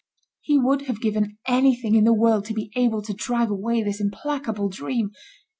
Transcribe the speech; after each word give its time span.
He 0.39 0.57
would 0.57 0.87
have 0.87 0.99
given 0.99 1.37
anything 1.45 1.93
in 1.93 2.05
the 2.05 2.11
world 2.11 2.45
to 2.45 2.55
be 2.55 2.71
able 2.75 3.03
to 3.03 3.13
drive 3.13 3.51
away 3.51 3.83
this 3.83 4.01
implacable 4.01 4.67
dream. 4.67 5.11